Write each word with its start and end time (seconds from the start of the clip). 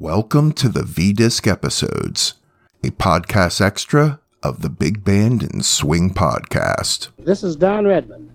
Welcome 0.00 0.52
to 0.52 0.70
the 0.70 0.82
V 0.82 1.12
Disc 1.12 1.46
episodes, 1.46 2.32
a 2.82 2.88
podcast 2.88 3.60
extra 3.60 4.18
of 4.42 4.62
the 4.62 4.70
Big 4.70 5.04
Band 5.04 5.42
and 5.42 5.62
Swing 5.62 6.14
podcast. 6.14 7.08
This 7.18 7.42
is 7.42 7.54
Don 7.54 7.86
Redman, 7.86 8.32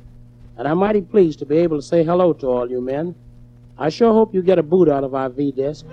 and 0.57 0.67
I'm 0.67 0.77
mighty 0.77 1.01
pleased 1.01 1.39
to 1.39 1.45
be 1.47 1.57
able 1.57 1.77
to 1.77 1.81
say 1.81 2.03
hello 2.03 2.33
to 2.33 2.45
all 2.45 2.69
you 2.69 2.81
men. 2.81 3.15
I 3.79 3.89
sure 3.89 4.13
hope 4.13 4.31
you 4.31 4.43
get 4.43 4.59
a 4.59 4.63
boot 4.63 4.89
out 4.89 5.03
of 5.03 5.15
our 5.15 5.27
V 5.27 5.51
disc. 5.51 5.87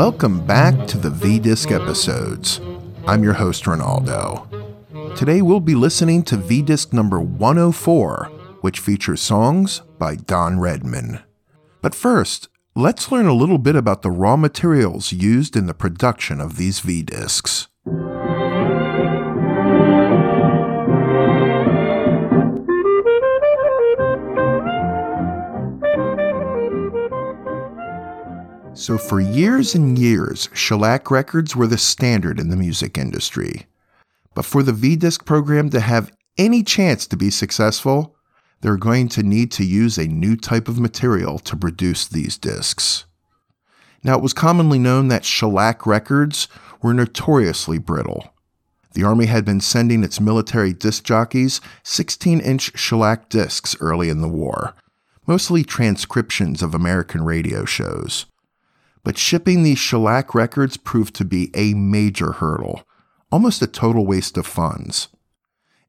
Welcome 0.00 0.40
back 0.46 0.86
to 0.86 0.96
the 0.96 1.10
V 1.10 1.38
Disc 1.38 1.70
episodes. 1.70 2.58
I'm 3.06 3.22
your 3.22 3.34
host, 3.34 3.64
Ronaldo. 3.64 4.48
Today 5.14 5.42
we'll 5.42 5.60
be 5.60 5.74
listening 5.74 6.22
to 6.22 6.38
V 6.38 6.62
Disc 6.62 6.94
number 6.94 7.20
104, 7.20 8.30
which 8.62 8.80
features 8.80 9.20
songs 9.20 9.82
by 9.98 10.14
Don 10.14 10.58
Redman. 10.58 11.20
But 11.82 11.94
first, 11.94 12.48
let's 12.74 13.12
learn 13.12 13.26
a 13.26 13.34
little 13.34 13.58
bit 13.58 13.76
about 13.76 14.00
the 14.00 14.10
raw 14.10 14.38
materials 14.38 15.12
used 15.12 15.54
in 15.54 15.66
the 15.66 15.74
production 15.74 16.40
of 16.40 16.56
these 16.56 16.80
V 16.80 17.02
Discs. 17.02 17.68
So, 28.90 28.98
for 28.98 29.20
years 29.20 29.76
and 29.76 29.96
years, 29.96 30.48
shellac 30.52 31.12
records 31.12 31.54
were 31.54 31.68
the 31.68 31.78
standard 31.78 32.40
in 32.40 32.48
the 32.48 32.56
music 32.56 32.98
industry. 32.98 33.66
But 34.34 34.44
for 34.44 34.64
the 34.64 34.72
V 34.72 34.96
Disc 34.96 35.24
program 35.24 35.70
to 35.70 35.78
have 35.78 36.10
any 36.36 36.64
chance 36.64 37.06
to 37.06 37.16
be 37.16 37.30
successful, 37.30 38.16
they're 38.62 38.76
going 38.76 39.08
to 39.10 39.22
need 39.22 39.52
to 39.52 39.64
use 39.64 39.96
a 39.96 40.08
new 40.08 40.34
type 40.34 40.66
of 40.66 40.80
material 40.80 41.38
to 41.38 41.56
produce 41.56 42.08
these 42.08 42.36
discs. 42.36 43.04
Now, 44.02 44.16
it 44.16 44.22
was 44.22 44.32
commonly 44.32 44.80
known 44.80 45.06
that 45.06 45.24
shellac 45.24 45.86
records 45.86 46.48
were 46.82 46.92
notoriously 46.92 47.78
brittle. 47.78 48.34
The 48.94 49.04
Army 49.04 49.26
had 49.26 49.44
been 49.44 49.60
sending 49.60 50.02
its 50.02 50.20
military 50.20 50.72
disc 50.72 51.04
jockeys 51.04 51.60
16 51.84 52.40
inch 52.40 52.76
shellac 52.76 53.28
discs 53.28 53.76
early 53.78 54.08
in 54.08 54.20
the 54.20 54.26
war, 54.26 54.74
mostly 55.28 55.62
transcriptions 55.62 56.60
of 56.60 56.74
American 56.74 57.22
radio 57.22 57.64
shows. 57.64 58.26
But 59.02 59.18
shipping 59.18 59.62
these 59.62 59.78
shellac 59.78 60.34
records 60.34 60.76
proved 60.76 61.14
to 61.16 61.24
be 61.24 61.50
a 61.54 61.74
major 61.74 62.32
hurdle, 62.32 62.82
almost 63.32 63.62
a 63.62 63.66
total 63.66 64.06
waste 64.06 64.36
of 64.36 64.46
funds. 64.46 65.08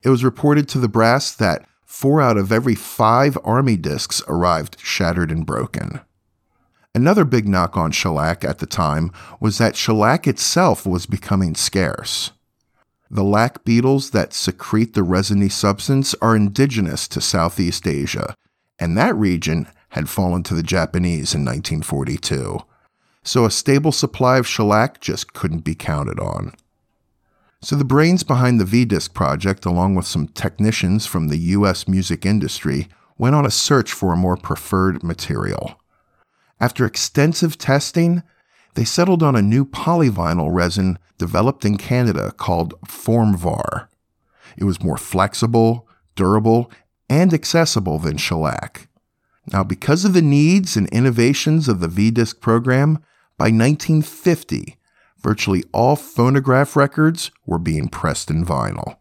It 0.02 0.10
was 0.10 0.24
reported 0.24 0.68
to 0.70 0.80
the 0.80 0.88
brass 0.88 1.34
that 1.34 1.66
four 1.86 2.22
out 2.22 2.38
of 2.38 2.52
every 2.52 2.76
five 2.76 3.38
Army 3.44 3.76
discs 3.76 4.22
arrived 4.28 4.80
shattered 4.80 5.32
and 5.32 5.46
broken. 5.46 6.00
Another 6.96 7.24
big 7.24 7.48
knock 7.48 7.78
on 7.78 7.92
shellac 7.92 8.44
at 8.44 8.60
the 8.60 8.66
time 8.66 9.12
was 9.40 9.58
that 9.58 9.76
shellac 9.76 10.28
itself 10.28 10.86
was 10.86 11.06
becoming 11.06 11.56
scarce. 11.56 12.32
The 13.10 13.24
lac 13.24 13.64
beetles 13.66 14.12
that 14.12 14.34
secrete 14.34 14.94
the 14.94 15.04
resiny 15.04 15.50
substance 15.50 16.16
are 16.22 16.36
indigenous 16.36 17.08
to 17.10 17.20
Southeast 17.22 17.86
Asia, 17.86 18.36
and 18.80 18.98
that 18.98 19.16
region 19.16 19.68
had 19.90 20.10
fallen 20.10 20.44
to 20.44 20.54
the 20.54 20.64
Japanese 20.64 21.36
in 21.36 21.44
1942 21.44 22.60
so 23.24 23.46
a 23.46 23.52
stable 23.52 23.92
supply 23.92 24.38
of 24.38 24.48
shellac 24.48 25.00
just 25.00 25.34
couldn't 25.34 25.64
be 25.64 25.76
counted 25.76 26.20
on. 26.20 26.54
So 27.62 27.76
the 27.76 27.86
brains 27.86 28.24
behind 28.24 28.60
the 28.60 28.66
V 28.66 28.86
Disc 28.86 29.14
project, 29.14 29.66
along 29.66 29.94
with 29.96 30.08
some 30.08 30.28
technicians 30.28 31.06
from 31.06 31.28
the 31.28 31.38
US 31.38 31.88
music 31.88 32.26
industry, 32.26 32.88
went 33.18 33.36
on 33.36 33.46
a 33.46 33.52
search 33.52 33.92
for 33.94 34.14
a 34.14 34.18
more 34.18 34.38
preferred 34.38 35.04
material. 35.04 35.80
After 36.60 36.86
extensive 36.86 37.58
testing, 37.58 38.24
they 38.74 38.84
settled 38.84 39.22
on 39.22 39.36
a 39.36 39.42
new 39.42 39.66
polyvinyl 39.66 40.52
resin 40.52 40.98
developed 41.20 41.66
in 41.66 41.78
Canada 41.78 42.32
called 42.32 42.74
Formvar. 42.88 43.88
It 44.58 44.64
was 44.64 44.84
more 44.84 44.98
flexible, 44.98 45.88
durable, 46.16 46.72
and 47.10 47.34
accessible 47.34 48.00
than 48.00 48.18
shellac. 48.18 48.88
Now, 49.52 49.64
because 49.64 50.06
of 50.06 50.14
the 50.14 50.22
needs 50.22 50.76
and 50.76 50.88
innovations 50.90 51.68
of 51.68 51.80
the 51.80 51.88
V 51.88 52.10
Disc 52.10 52.42
program, 52.42 53.04
by 53.42 53.46
1950, 53.46 54.78
virtually 55.18 55.64
all 55.74 55.96
phonograph 55.96 56.76
records 56.76 57.32
were 57.48 57.58
being 57.58 57.90
pressed 57.90 58.30
in 58.30 58.46
vinyl. 58.46 58.98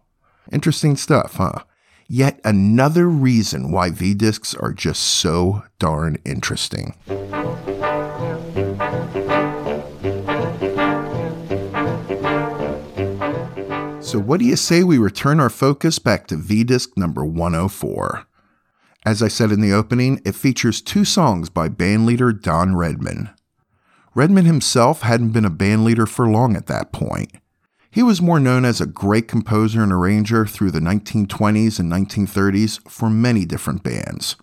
Interesting 0.51 0.97
stuff, 0.97 1.35
huh? 1.35 1.65
Yet 2.09 2.41
another 2.43 3.07
reason 3.07 3.71
why 3.71 3.91
V 3.91 4.15
discs 4.15 4.55
are 4.55 4.73
just 4.73 5.03
so 5.03 5.65
darn 5.79 6.17
interesting. 6.25 6.95
So, 14.01 14.19
what 14.19 14.41
do 14.41 14.47
you 14.47 14.57
say 14.57 14.83
we 14.83 14.97
return 14.97 15.39
our 15.39 15.51
focus 15.51 15.99
back 15.99 16.27
to 16.29 16.37
V 16.37 16.65
disc 16.65 16.97
number 16.97 17.27
104? 17.27 18.27
As 19.05 19.23
I 19.23 19.29
said 19.29 19.53
in 19.53 19.61
the 19.61 19.75
opening, 19.75 20.23
it 20.25 20.35
features 20.35 20.81
two 20.81 21.05
songs 21.05 21.51
by 21.51 21.69
bandleader 21.69 22.41
Don 22.41 22.75
Redman. 22.75 23.29
Redman 24.15 24.45
himself 24.45 25.03
hadn't 25.03 25.31
been 25.31 25.45
a 25.45 25.51
bandleader 25.51 26.09
for 26.09 26.29
long 26.29 26.57
at 26.57 26.67
that 26.67 26.93
point. 26.93 27.33
He 27.91 28.03
was 28.03 28.23
more 28.23 28.41
known 28.41 28.65
as 28.65 28.81
a 28.81 28.87
great 28.87 29.29
composer 29.29 29.83
and 29.83 29.93
arranger 29.93 30.47
through 30.47 30.71
the 30.71 30.81
1920s 30.81 31.79
and 31.79 31.91
1930s 31.91 32.89
for 32.89 33.11
many 33.11 33.45
different 33.45 33.83
bands. 33.83 34.37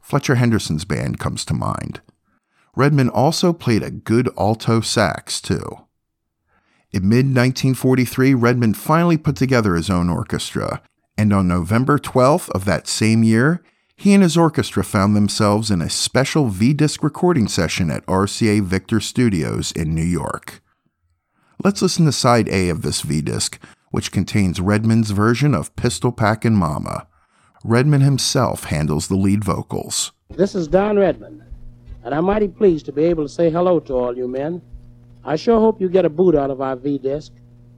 Fletcher 0.00 0.36
Henderson's 0.36 0.84
band 0.84 1.18
comes 1.18 1.44
to 1.44 1.54
mind. 1.54 2.00
Redman 2.74 3.08
also 3.08 3.52
played 3.52 3.82
a 3.82 3.90
good 3.90 4.30
alto 4.38 4.80
sax, 4.80 5.40
too. 5.40 5.86
In 6.90 7.08
mid 7.08 7.26
1943, 7.26 8.34
Redman 8.34 8.74
finally 8.74 9.18
put 9.18 9.36
together 9.36 9.74
his 9.74 9.90
own 9.90 10.08
orchestra, 10.08 10.80
and 11.16 11.32
on 11.32 11.46
November 11.46 11.98
12th 11.98 12.48
of 12.50 12.64
that 12.64 12.88
same 12.88 13.22
year, 13.22 13.62
he 13.98 14.14
and 14.14 14.22
his 14.22 14.36
orchestra 14.36 14.84
found 14.84 15.16
themselves 15.16 15.72
in 15.72 15.82
a 15.82 15.90
special 15.90 16.46
V 16.46 16.72
disc 16.72 17.02
recording 17.02 17.48
session 17.48 17.90
at 17.90 18.06
RCA 18.06 18.62
Victor 18.62 19.00
Studios 19.00 19.72
in 19.72 19.92
New 19.92 20.04
York. 20.04 20.62
Let's 21.64 21.82
listen 21.82 22.06
to 22.06 22.12
side 22.12 22.48
A 22.48 22.68
of 22.68 22.82
this 22.82 23.00
V 23.00 23.20
disc, 23.20 23.58
which 23.90 24.12
contains 24.12 24.60
Redman's 24.60 25.10
version 25.10 25.52
of 25.52 25.74
Pistol 25.74 26.12
Packin' 26.12 26.54
Mama. 26.54 27.08
Redman 27.64 28.02
himself 28.02 28.64
handles 28.64 29.08
the 29.08 29.16
lead 29.16 29.42
vocals. 29.42 30.12
This 30.30 30.54
is 30.54 30.68
Don 30.68 30.96
Redman, 30.96 31.44
and 32.04 32.14
I'm 32.14 32.26
mighty 32.26 32.46
pleased 32.46 32.86
to 32.86 32.92
be 32.92 33.02
able 33.02 33.24
to 33.24 33.28
say 33.28 33.50
hello 33.50 33.80
to 33.80 33.94
all 33.94 34.16
you 34.16 34.28
men. 34.28 34.62
I 35.24 35.34
sure 35.34 35.58
hope 35.58 35.80
you 35.80 35.88
get 35.88 36.04
a 36.04 36.08
boot 36.08 36.36
out 36.36 36.52
of 36.52 36.60
our 36.60 36.76
V 36.76 36.98
disc. 36.98 37.32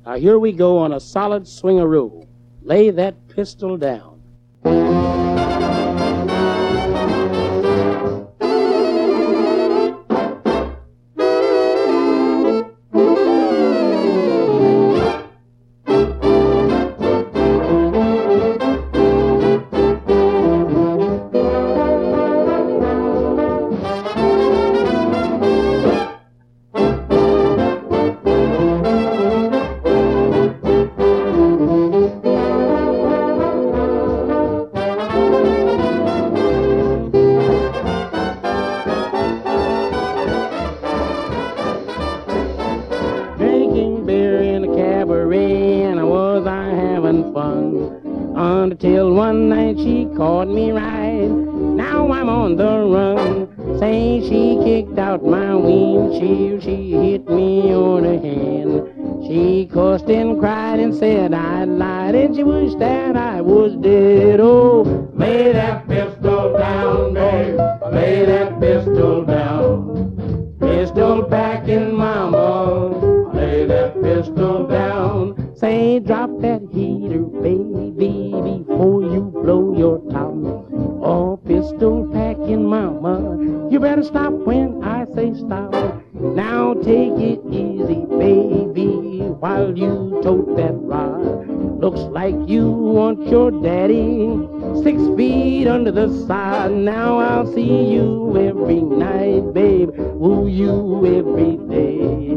Now, 0.04 0.16
here 0.16 0.38
we 0.38 0.52
go 0.52 0.76
on 0.76 0.92
a 0.92 1.00
solid 1.00 1.44
swingaroo. 1.44 2.26
Lay 2.60 2.90
that 2.90 3.26
pistol 3.28 3.78
down. 3.78 4.20
She 53.90 54.56
kicked 54.62 54.98
out 55.00 55.24
my 55.24 55.52
windshield, 55.52 56.62
she 56.62 56.92
hit 56.92 57.28
me 57.28 57.74
on 57.74 58.04
the 58.04 58.18
hand. 58.18 59.26
She 59.26 59.66
cussed 59.66 60.08
and 60.08 60.38
cried 60.38 60.78
and 60.78 60.94
said 60.94 61.34
I 61.34 61.64
lied, 61.64 62.14
and 62.14 62.36
she 62.36 62.44
wished 62.44 62.78
that 62.78 63.16
I 63.16 63.40
was 63.40 63.74
dead. 63.76 64.38
Oh, 64.38 65.08
lay 65.14 65.52
that 65.52 65.88
pistol 65.88 66.56
down, 66.56 67.14
babe. 67.14 67.58
Lay 67.92 68.24
that 68.26 68.49
you 83.80 83.86
better 83.86 84.02
stop 84.02 84.32
when 84.32 84.84
I 84.84 85.06
say 85.14 85.32
stop. 85.32 85.72
Now 86.12 86.74
take 86.74 87.16
it 87.16 87.40
easy, 87.50 88.04
baby, 88.18 89.24
while 89.40 89.76
you 89.76 90.20
tote 90.22 90.54
that 90.56 90.74
rod. 90.74 91.48
Looks 91.80 92.00
like 92.00 92.34
you 92.46 92.70
want 92.70 93.26
your 93.28 93.50
daddy 93.50 94.28
six 94.82 95.00
feet 95.16 95.66
under 95.66 95.90
the 95.90 96.08
sod. 96.26 96.72
Now 96.72 97.18
I'll 97.18 97.50
see 97.54 97.86
you 97.94 98.36
every 98.36 98.82
night, 98.82 99.54
babe. 99.54 99.90
Woo 99.96 100.46
you 100.46 101.06
every 101.18 101.56
day. 101.74 102.36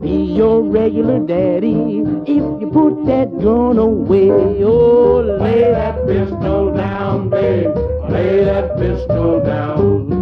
Be 0.00 0.32
your 0.32 0.62
regular 0.62 1.18
daddy 1.18 2.04
if 2.22 2.44
you 2.60 2.70
put 2.72 3.04
that 3.06 3.36
gun 3.42 3.78
away. 3.78 4.30
Oh, 4.62 5.38
lay 5.40 5.72
that 5.72 6.06
pistol 6.06 6.72
down, 6.72 7.30
babe. 7.30 7.74
Lay 8.08 8.44
that 8.44 8.78
pistol 8.78 9.42
down. 9.44 10.17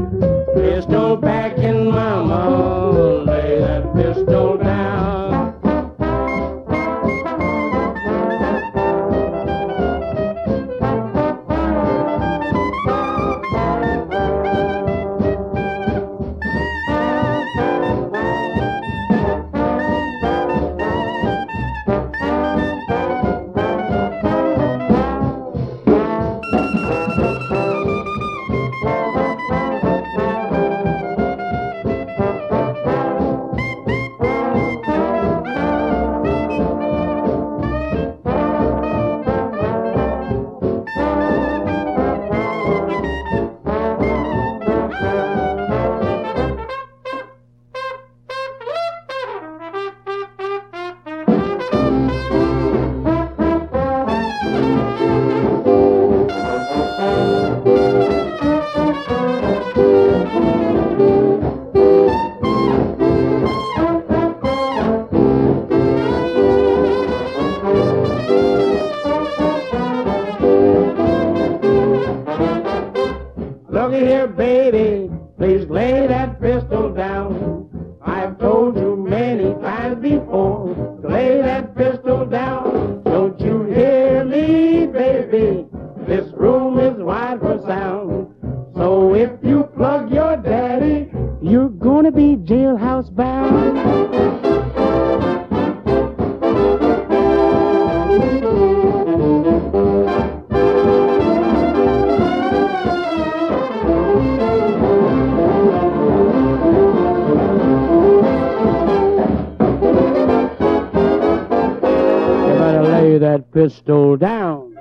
Pistol 113.56 114.18
down. 114.18 114.76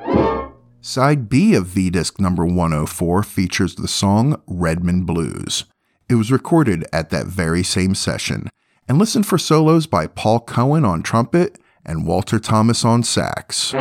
Side 0.81 1.30
B 1.30 1.56
of 1.56 1.66
V 1.66 1.89
Disc 1.89 2.19
number 2.19 2.45
104 2.45 3.24
features 3.24 3.75
the 3.75 3.88
song 3.88 4.42
Redman 4.48 5.06
Blues. 5.06 5.63
It 6.10 6.16
was 6.16 6.30
recorded 6.30 6.86
at 6.92 7.10
that 7.10 7.25
very 7.25 7.63
same 7.63 7.95
session, 7.95 8.50
and 8.86 8.98
listen 8.98 9.24
for 9.24 9.38
solos 9.38 9.88
by 9.88 10.07
Paul 10.07 10.42
Cohen 10.42 10.83
on 10.83 11.04
trumpet 11.04 11.57
and 11.86 12.06
Walter 12.06 12.38
Thomas 12.38 12.83
on 12.83 13.04
sax. 13.04 13.74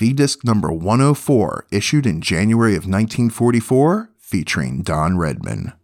Have 0.00 0.08
V 0.08 0.12
Disc 0.14 0.44
number 0.44 0.72
104, 0.72 1.66
issued 1.70 2.06
in 2.06 2.22
January 2.22 2.72
of 2.72 2.84
1944, 2.84 4.10
featuring 4.16 4.82
Don 4.82 5.18
Redman. 5.18 5.74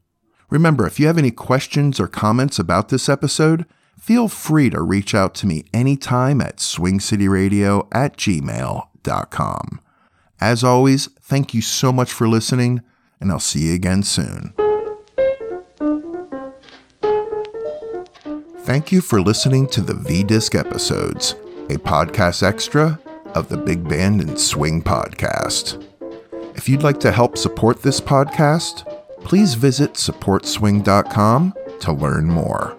Remember, 0.49 0.87
if 0.87 0.99
you 0.99 1.07
have 1.07 1.19
any 1.19 1.31
questions 1.31 2.01
or 2.01 2.09
comments 2.09 2.59
about 2.59 2.89
this 2.89 3.09
episode, 3.09 3.67
feel 3.99 4.29
free 4.29 4.71
to 4.71 4.81
reach 4.81 5.15
out 5.15 5.35
to 5.35 5.47
me 5.47 5.65
anytime 5.75 6.41
at 6.41 6.57
swingcityradio 6.57 7.89
at 7.93 8.17
gmail.com. 8.17 9.81
As 10.41 10.65
always, 10.65 11.09
thank 11.21 11.53
you 11.53 11.61
so 11.61 11.93
much 11.93 12.11
for 12.13 12.27
listening, 12.27 12.83
and 13.21 13.31
I'll 13.31 13.39
see 13.41 13.69
you 13.69 13.75
again 13.75 14.03
soon. 14.03 14.55
Thank 18.61 18.91
you 18.91 19.01
for 19.01 19.21
listening 19.21 19.69
to 19.69 19.81
the 19.83 19.95
V 19.95 20.25
Disc 20.25 20.55
episodes, 20.55 21.33
a 21.69 21.77
podcast 21.77 22.43
extra 22.43 22.99
of 23.37 23.49
the 23.51 23.57
Big 23.57 23.87
Band 23.87 24.23
and 24.23 24.39
Swing 24.39 24.83
podcast. 24.83 25.83
If 26.57 26.69
you'd 26.69 26.83
like 26.83 26.99
to 27.01 27.13
help 27.13 27.37
support 27.37 27.83
this 27.83 28.01
podcast, 28.01 28.85
please 29.21 29.55
visit 29.55 29.93
supportswing.com 29.93 31.55
to 31.81 31.93
learn 31.93 32.27
more. 32.27 32.77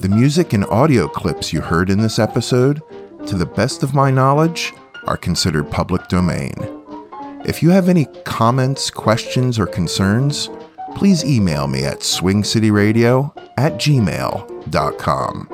The 0.00 0.10
music 0.10 0.52
and 0.52 0.66
audio 0.66 1.08
clips 1.08 1.50
you 1.50 1.62
heard 1.62 1.88
in 1.88 1.98
this 1.98 2.18
episode, 2.18 2.82
to 3.26 3.36
the 3.38 3.46
best 3.46 3.82
of 3.82 3.94
my 3.94 4.10
knowledge, 4.10 4.74
are 5.06 5.16
considered 5.16 5.70
public 5.70 6.08
domain. 6.08 6.52
If 7.46 7.62
you 7.62 7.70
have 7.70 7.88
any 7.88 8.04
comments, 8.24 8.90
questions, 8.90 9.58
or 9.58 9.66
concerns, 9.66 10.50
please 10.94 11.24
email 11.24 11.66
me 11.68 11.84
at 11.84 12.00
swingcityradio 12.00 13.34
at 13.56 13.74
gmail.com. 13.74 15.48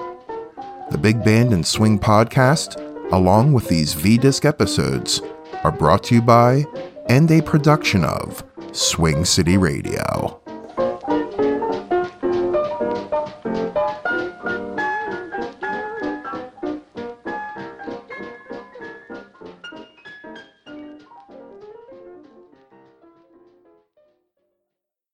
The 0.90 0.99
Big 0.99 1.23
Band 1.23 1.52
and 1.52 1.64
Swing 1.64 1.97
podcast, 1.97 2.89
along 3.12 3.52
with 3.52 3.69
these 3.69 3.95
V 3.95 4.19
Disc 4.19 4.45
episodes, 4.45 5.21
are 5.64 5.73
brought 5.73 6.05
to 6.05 6.14
you 6.14 6.23
by 6.23 6.64
and 7.09 7.31
a 7.31 7.43
production 7.43 8.05
of 8.05 8.43
Swing 8.73 9.25
City 9.25 9.57
Radio. 9.57 10.39